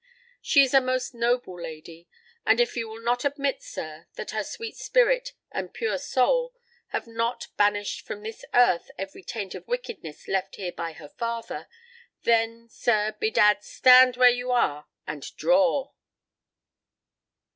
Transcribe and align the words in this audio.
She 0.41 0.63
is 0.63 0.73
a 0.73 0.81
most 0.81 1.13
noble 1.13 1.61
lady; 1.61 2.09
and 2.43 2.59
if 2.59 2.75
you 2.75 2.89
will 2.89 3.03
not 3.03 3.23
admit, 3.23 3.61
sir, 3.61 4.07
that 4.15 4.31
her 4.31 4.43
sweet 4.43 4.75
spirit 4.75 5.33
and 5.51 5.71
pure 5.75 5.99
soul 5.99 6.55
have 6.87 7.05
not 7.05 7.49
banished 7.55 8.01
from 8.01 8.23
this 8.23 8.43
earth 8.51 8.89
every 8.97 9.21
taint 9.21 9.53
of 9.53 9.67
wickedness 9.67 10.27
left 10.27 10.55
here 10.55 10.71
by 10.71 10.93
her 10.93 11.09
father, 11.09 11.67
then, 12.23 12.67
sir, 12.67 13.15
bedad, 13.19 13.63
stand 13.63 14.17
where 14.17 14.27
you 14.31 14.49
are 14.49 14.87
and 15.05 15.35
draw!" 15.37 15.91